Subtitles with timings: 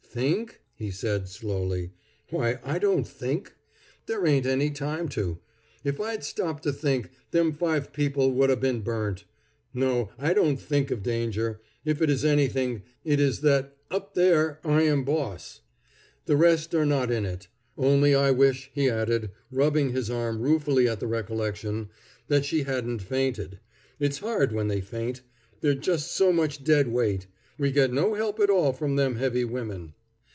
[0.13, 1.91] "Think?" he said slowly.
[2.31, 3.53] "Why, I don't think.
[4.07, 5.39] There ain't any time to.
[5.85, 9.23] If I'd stopped to think, them five people would 'a' been burnt.
[9.73, 11.61] No; I don't think of danger.
[11.85, 15.61] If it is anything, it is that up there I am boss.
[16.25, 17.47] The rest are not in it.
[17.77, 21.87] Only I wish," he added, rubbing his arm ruefully at the recollection,
[22.27, 23.61] "that she hadn't fainted.
[23.97, 25.21] It's hard when they faint.
[25.61, 27.27] They're just so much dead weight.
[27.57, 29.93] We get no help at all from them heavy women."